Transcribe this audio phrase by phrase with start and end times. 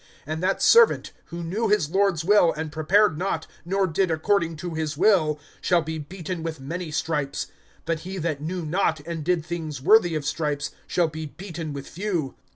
[0.27, 4.73] (47)And that servant, who knew his lord's will, and prepared not, nor did according to
[4.73, 7.45] his will, shall be beaten with many stripes;
[7.85, 11.87] (48)but he that knew not, and did things worthy of stripes, shall be beaten with
[11.87, 12.33] few.